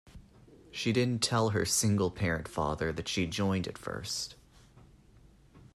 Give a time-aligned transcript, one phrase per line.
[0.71, 4.33] She didn't tell her "single parent father" that she joined at first.